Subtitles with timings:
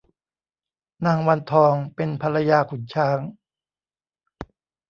[1.05, 3.19] นางวันทองเป็นภรรยาขุนช้าง